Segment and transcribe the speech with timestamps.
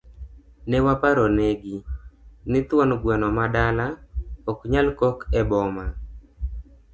[0.69, 1.75] Ne waparo negi,
[2.51, 3.87] ni thuon gweno ma dala,
[4.51, 5.85] ok nyal kok e boma.